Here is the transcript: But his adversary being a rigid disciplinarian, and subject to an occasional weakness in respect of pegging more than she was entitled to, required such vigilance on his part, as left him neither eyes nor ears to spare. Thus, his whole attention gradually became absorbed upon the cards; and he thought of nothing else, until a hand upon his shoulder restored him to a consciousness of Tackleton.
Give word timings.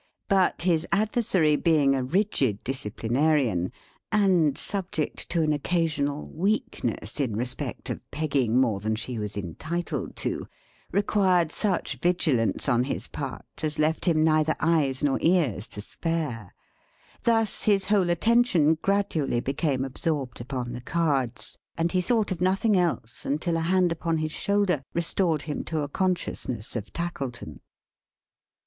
But 0.29 0.63
his 0.63 0.87
adversary 0.91 1.55
being 1.55 1.93
a 1.93 2.01
rigid 2.01 2.63
disciplinarian, 2.63 3.71
and 4.11 4.57
subject 4.57 5.29
to 5.29 5.43
an 5.43 5.53
occasional 5.53 6.31
weakness 6.31 7.19
in 7.19 7.35
respect 7.35 7.87
of 7.91 8.01
pegging 8.09 8.59
more 8.59 8.79
than 8.79 8.95
she 8.95 9.19
was 9.19 9.37
entitled 9.37 10.15
to, 10.15 10.47
required 10.91 11.51
such 11.51 11.97
vigilance 12.01 12.67
on 12.67 12.85
his 12.85 13.07
part, 13.09 13.45
as 13.61 13.77
left 13.77 14.05
him 14.05 14.23
neither 14.23 14.55
eyes 14.59 15.03
nor 15.03 15.19
ears 15.21 15.67
to 15.67 15.81
spare. 15.81 16.55
Thus, 17.21 17.61
his 17.65 17.85
whole 17.85 18.09
attention 18.09 18.79
gradually 18.81 19.39
became 19.39 19.85
absorbed 19.85 20.41
upon 20.41 20.73
the 20.73 20.81
cards; 20.81 21.59
and 21.77 21.91
he 21.91 22.01
thought 22.01 22.31
of 22.31 22.41
nothing 22.41 22.75
else, 22.75 23.23
until 23.23 23.55
a 23.55 23.59
hand 23.59 23.91
upon 23.91 24.17
his 24.17 24.31
shoulder 24.31 24.81
restored 24.95 25.43
him 25.43 25.63
to 25.65 25.81
a 25.81 25.87
consciousness 25.87 26.75
of 26.75 26.91
Tackleton. 26.91 27.59